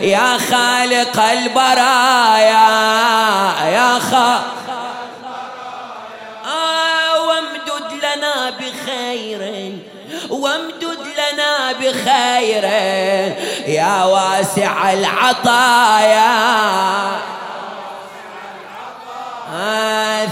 [0.00, 2.68] يا خالق البرايا
[3.68, 4.61] يا خالق
[11.92, 12.64] لنا بخير
[13.68, 16.32] يا واسع العطايا.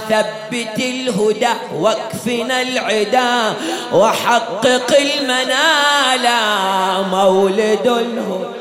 [0.09, 3.55] ثبت الهدى واكفنا العدا
[3.93, 6.27] وحقق المنال.
[7.11, 8.61] مولد الهدى.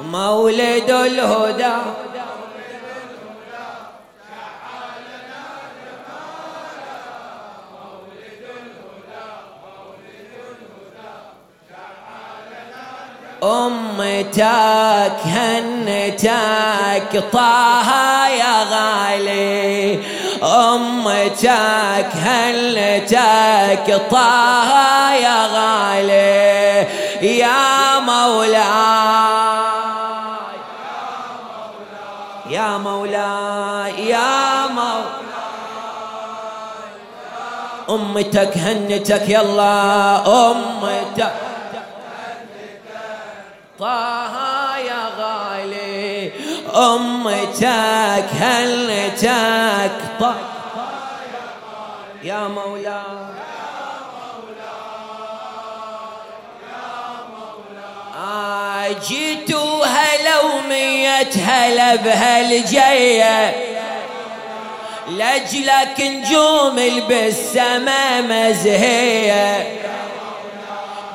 [0.00, 1.76] مولد الهدى.
[13.42, 20.00] أمتك هنتك طه يا غالي.
[20.42, 26.86] أمتك هنتك طه يا غالي.
[27.22, 28.60] يا مولاي
[32.50, 35.20] يا مولاي يا مولاي
[37.90, 40.16] أمتك هنتك يلا.
[40.26, 41.32] أمتك
[43.80, 46.32] طه يا غالي
[46.76, 50.34] أمتك هلتك طه
[52.22, 53.00] يا مولاي
[59.08, 59.54] جيت
[59.84, 63.54] هلا ومية هلا بهالجية
[65.08, 69.80] لجلك نجوم البسمة مزهية.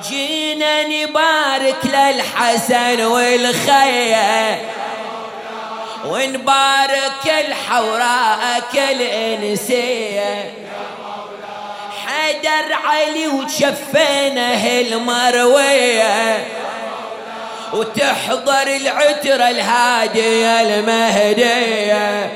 [0.10, 4.62] جينا نبارك للحسن والخيه
[6.06, 10.54] ونبارك الحوراء كل انسيه
[12.06, 16.46] حدر علي وشفينه المرويه
[17.74, 22.32] وتحضر العترة الهادية المهدية.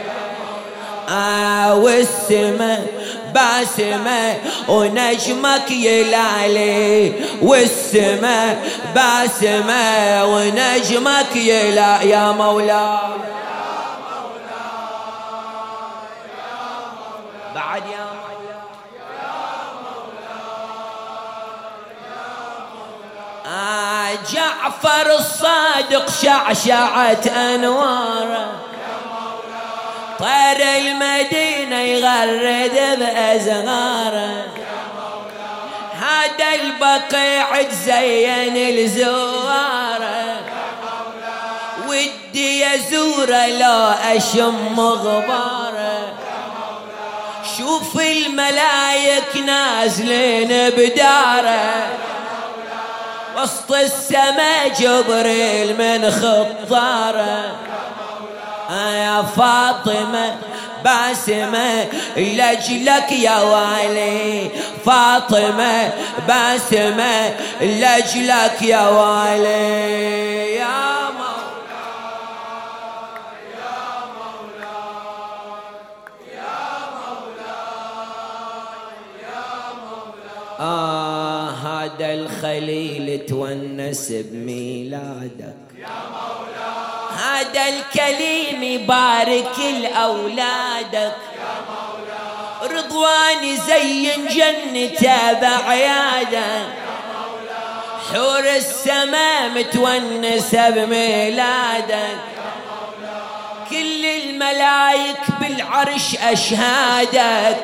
[1.10, 2.88] آه والسماء
[3.34, 4.38] باسمة
[4.68, 12.99] ونجمك يلالي والسماء باسمة ونجمك يلا يا مولاي
[17.55, 18.60] بعد يا مولاي
[23.45, 28.68] آه جعفر الصادق شعشعت أنواره.
[30.20, 34.45] طير المدينة يغرد بأزغاره
[35.99, 40.36] هذا البقيع تزين الزواره
[41.88, 46.13] ودي ازوره لا أشم غباره
[47.57, 51.88] شوف الملايك نازلين بداره
[53.38, 57.55] وسط السما جبريل من خطاره
[58.70, 60.36] يا فاطمة
[60.84, 64.49] باسمة لجلك يا والي.
[64.86, 65.93] فاطمة
[66.28, 70.55] باسمة لجلك يا والي.
[70.55, 70.99] يا
[80.61, 85.55] آه هذا الخليل تونس بميلادك.
[85.80, 86.18] يا
[87.20, 91.15] هذا الكليم يبارك لأولادك.
[92.63, 96.67] رضوان زين جنته بعيادك
[98.13, 102.20] حور السماء متونسة بميلادك.
[103.70, 107.57] كل الملايك بالعرش أشهادك.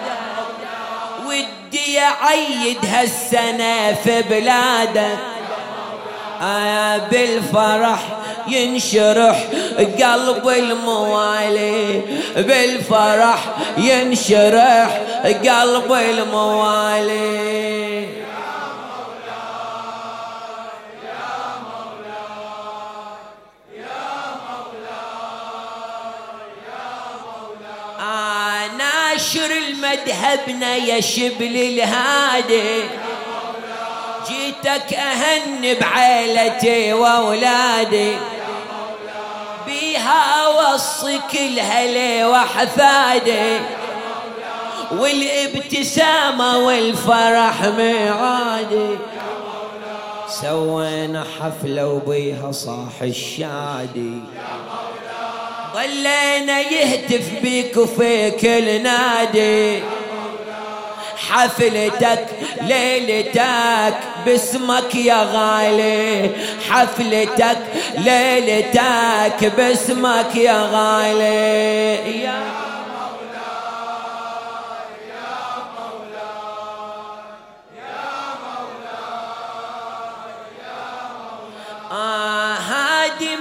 [1.25, 5.17] ودي أعيد هالسنة في بلادك.
[6.41, 7.99] آه بالفرح
[8.47, 12.01] ينشرح قلب الموالي
[12.35, 13.45] بالفرح
[13.77, 17.45] ينشرح قلب الموالي.
[28.77, 32.83] ناشر المذهبنا يا شبل الهادي.
[34.28, 38.17] جيتك أهن بعيلتي وأولادي
[39.65, 43.59] بيها أوصي كل هلي وحفادي
[44.91, 48.97] والابتسامة والفرح معادي.
[50.28, 54.19] سوينا حفلة وبيها صاح الشادي.
[55.73, 59.84] ظلينا يهتف بيك وفي كل نادي
[61.30, 62.26] حفلتك
[62.61, 66.32] ليلتك باسمك يا غالي.
[66.69, 67.57] حفلتك
[67.97, 72.23] ليلتك باسمك يا غالي.
[72.23, 72.65] يا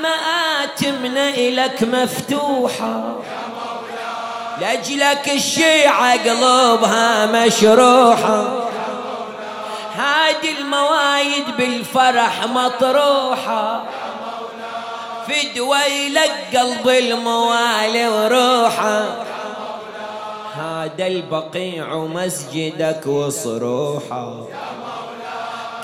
[0.04, 3.16] مآتمنا إلك مفتوحة.
[4.60, 8.64] لأجلك الشيعة قلوبها مشروحة.
[9.96, 13.82] هادي الموايد بالفرح مطروحة.
[15.28, 19.04] فدوى لك قلب الموالي وروحة.
[20.54, 24.46] هذا البقيع ومسجدك وصروحة.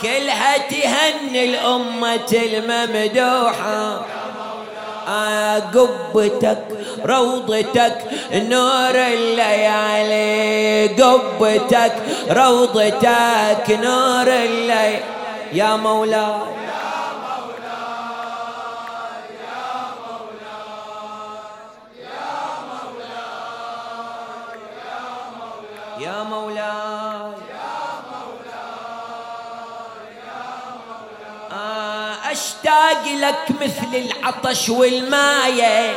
[0.02, 4.00] كلها تهني الأمة الممدوحة.
[5.74, 6.58] قبتك
[7.06, 7.96] روضتك
[8.32, 10.88] نور الليالي.
[11.02, 11.92] قبتك
[12.30, 15.00] روضتك نور الليالي
[15.52, 16.40] يا مولاي.
[32.32, 35.96] أشتاق لك مثل العطش والماية.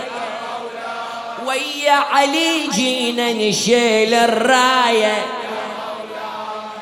[1.45, 5.25] ويا علي جينا نشيل الراية.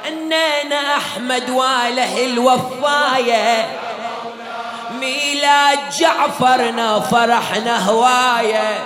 [0.08, 3.66] إننا أحمد واله الوفاية.
[5.00, 8.80] ميلاد جعفرنا فرحنا هواية.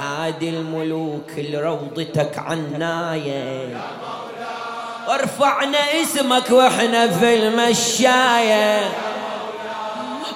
[0.00, 3.76] هادي الملوك لروضتك عنايه
[5.08, 8.80] ورفعنا اسمك وإحنا في المشاية.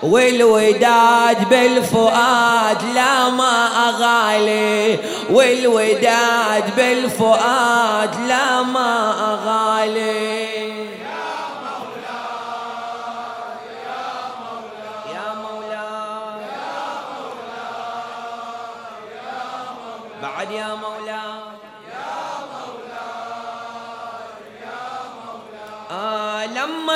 [0.03, 4.99] والوداد بالفؤاد لا ما أغالي.
[5.31, 10.96] والوداد بالفؤاد لا ما أغالي.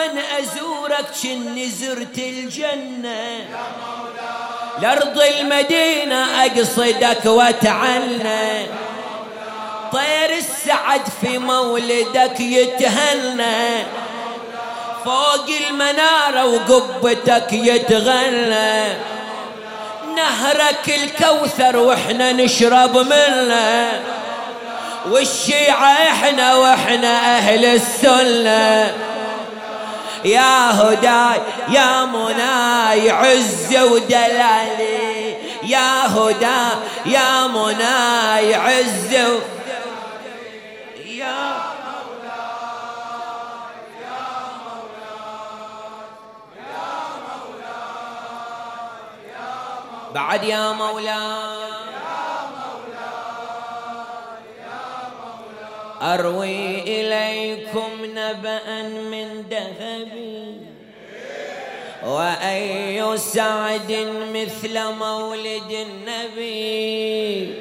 [0.01, 3.47] لما أزورك كني زرت الجنة.
[4.83, 8.67] لأرض المدينة أقصدك واتعنى
[9.93, 13.83] طير السعد في مولدك يتهنى
[15.05, 18.85] فوق المنارة وقبتك يتغنى
[20.17, 24.03] نهرك الكوثر وإحنا نشرب منه
[25.11, 28.95] والشيعة إحنا وإحنا أهل السنة
[30.25, 36.69] يا هداي يا مناي عز ودلالي يا هدى
[37.07, 39.13] يا مناي عز
[41.07, 41.41] يا
[50.15, 51.71] بعد يا مولاي.
[56.03, 58.00] أروي إليكم
[58.31, 60.09] نبأ من ذهب.
[62.07, 63.93] وأي سعد
[64.35, 67.55] مثل مولد النبي.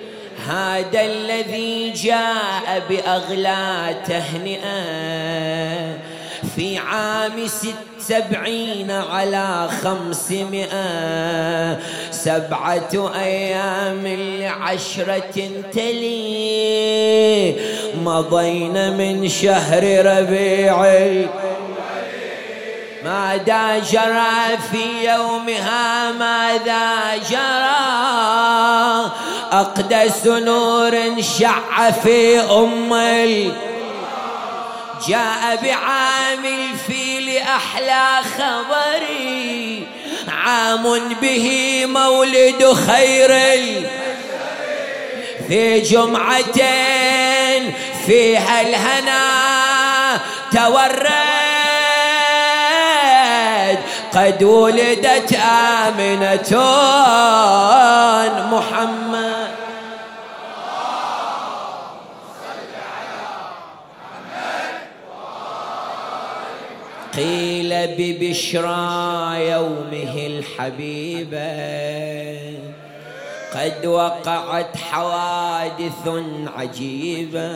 [0.48, 6.00] هذا الذي جاء بأغلى تهنئة.
[6.60, 11.80] في عام ست سبعين على خمسمائة.
[12.12, 17.56] سبعة أيام لعشرة تلي.
[18.04, 20.78] مضينا من شهر ربيع.
[23.06, 27.80] ماذا جرى في يومها؟ ماذا جرى؟
[29.52, 32.94] أقدس نور شع في أم
[35.08, 39.88] جاء بعام الفيل أحلى خبري
[40.28, 43.32] عام به مولد خير.
[45.48, 46.62] في جمعة
[48.06, 50.20] فيها الهنا
[50.52, 51.10] تورد.
[54.14, 55.40] قد ولدت
[55.88, 56.52] آمنة
[58.52, 59.49] محمد.
[68.00, 71.50] ببشرى يومه الحبيبة
[73.56, 76.24] قد وقعت حوادث
[76.58, 77.52] عجيبة.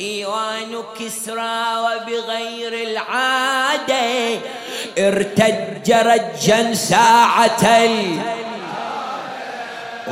[0.00, 4.38] إيوان كسرى وبغير العادة
[4.98, 7.88] ارتج رجا ساعة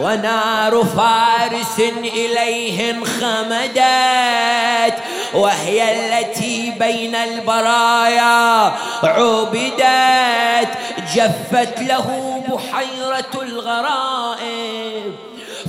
[0.00, 4.94] ونار فارس إليه انخمدت
[5.34, 8.72] وهي التي بين البرايا
[9.04, 10.78] عبدت
[11.14, 15.14] جفت له بحيرة الغرائب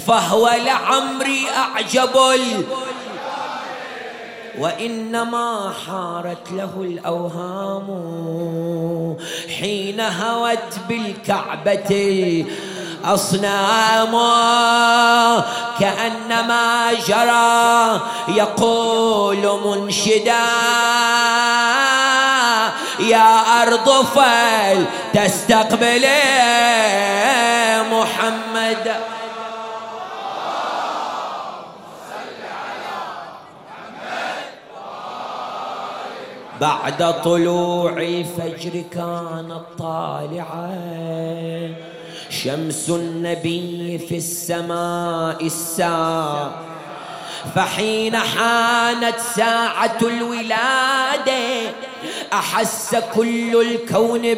[0.07, 2.09] فهو لعمري أعجب
[4.59, 7.87] وإنما حارت له الأوهام
[9.59, 12.45] حين هوت بالكعبة
[13.05, 14.11] أصنام
[15.79, 20.45] كأنما جرى يقول منشدا
[22.99, 26.05] يا أرض فل تستقبل
[27.91, 28.95] محمد
[36.61, 40.79] بعد طلوع الفجر كانت طالعه
[42.29, 46.51] شمس النبي في السماء الساعة
[47.55, 51.71] فحين حانت ساعة الولادة
[52.33, 54.33] أحس كل الكون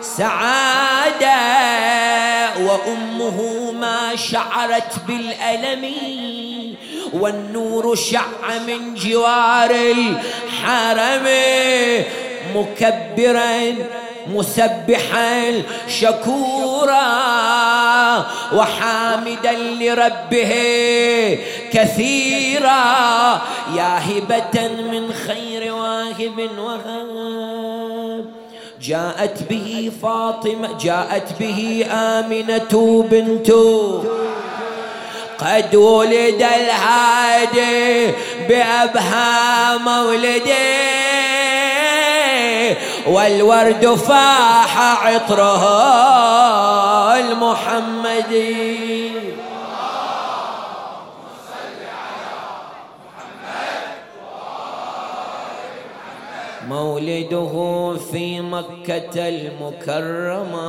[0.00, 0.38] بالسعادة.
[2.60, 5.94] وأمه ما شعرت بالألم
[7.12, 11.26] والنور شع من جوار الحرم
[12.54, 13.74] مكبرا
[14.34, 17.06] مسبحا شكورا
[18.52, 20.52] وحامدا لربه
[21.72, 23.42] كثيرا
[23.76, 28.24] يا هبة من خير واهب وهاب
[28.82, 33.52] جاءت به فاطمة جاءت به آمنة بنت
[35.38, 38.12] قد ولد الهادي
[38.48, 40.98] بأبها مولده.
[43.06, 45.64] والورد فاح عطره
[47.18, 49.12] المحمدي.
[56.68, 60.68] مولده في مكة المكرمة.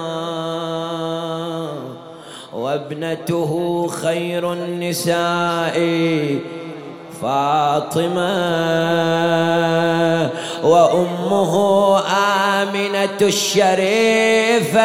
[2.54, 3.52] وابنته
[3.88, 5.78] خير النساء.
[7.22, 8.30] فاطمة
[10.64, 11.54] وأمه
[12.62, 14.80] آمنة الشريفة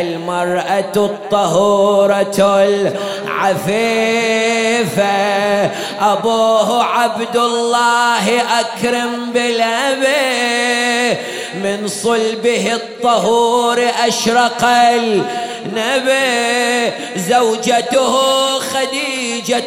[0.00, 2.64] المرأة الطهورة
[3.24, 4.04] العفيفة.
[6.00, 11.18] أبوه عبد الله أكرم بالأبي
[11.54, 14.64] من صلبه الطهور أشرق
[15.64, 16.92] النبي.
[17.16, 18.14] زوجته
[18.58, 19.66] خديجة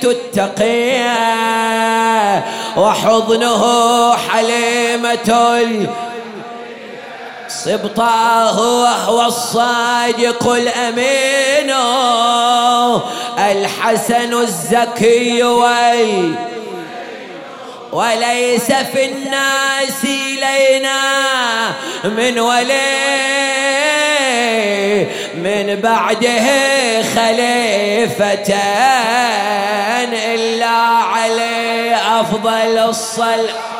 [2.77, 3.63] وحضنه
[4.15, 5.31] حليمة
[7.47, 11.71] سبطاه وهو الصادق الأمين
[13.51, 16.35] الحسن الزكي وي
[17.91, 20.99] وليس في الناس إلينا
[22.03, 23.27] من ولي
[25.37, 26.45] من بعده
[27.15, 28.55] خليفة
[30.13, 30.67] إلا
[31.13, 33.76] عليه أفضل الصلاة.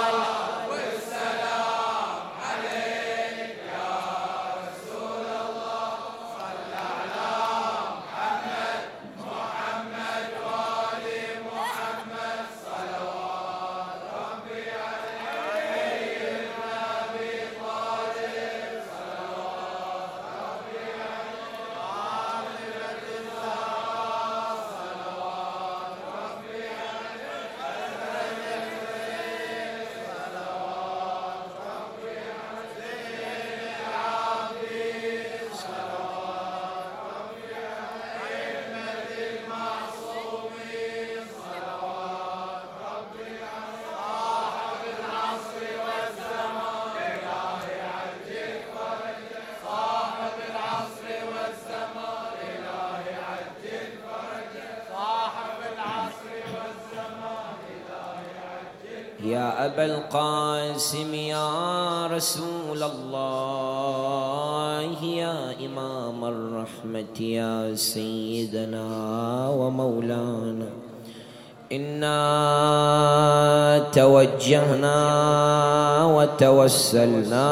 [76.67, 77.47] وتوسلنا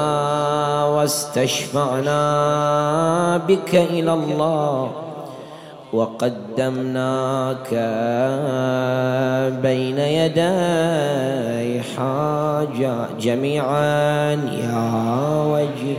[0.85, 2.17] واستشفعنا
[3.47, 4.91] بك إلى الله
[5.93, 7.71] وقدمناك
[9.63, 14.91] بين يدي حاجة جميعا يا
[15.47, 15.97] وجه.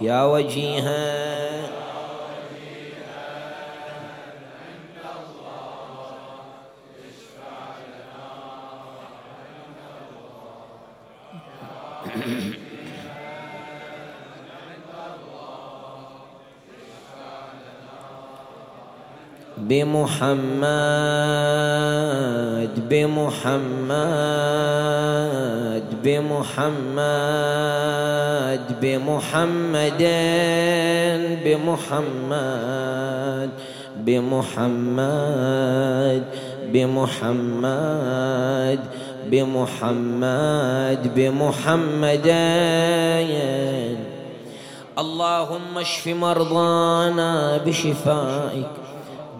[0.00, 1.51] يا وجيها
[19.68, 20.42] بمحمد
[22.90, 24.02] بمحمد
[26.04, 26.72] بمحمد
[28.82, 30.00] بمحمد
[31.44, 33.50] بمحمد
[34.06, 36.22] بمحمد
[36.72, 38.80] بمحمد
[39.30, 42.26] بمحمد بمحمد
[44.98, 48.81] اللهم اشف مرضانا بشفائك.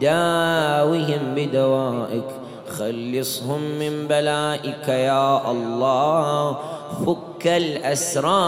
[0.02, 2.30] داوهم بدوائك
[2.78, 6.56] خلصهم من بلائك يا الله.
[7.06, 8.42] فك الأسرى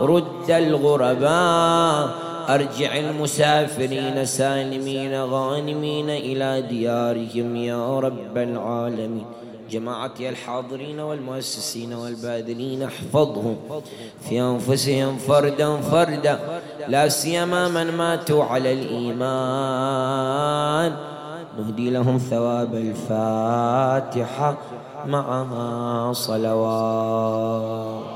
[0.00, 2.08] رد الغرباء
[2.48, 9.41] أرجع المسافرين سالمين غانمين إلى ديارهم يا رب العالمين.
[9.72, 13.56] جماعتي الحاضرين والمؤسسين والباذلين احفظهم
[14.28, 20.12] في أنفسهم فردا فردا لا سيما من ماتوا على الإيمان.
[21.58, 24.56] نهدي لهم ثواب الفاتحة
[25.06, 28.11] معها صلوات